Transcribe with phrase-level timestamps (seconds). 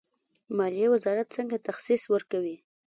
[0.57, 2.55] مالیې وزارت څنګه تخصیص ورکوي؟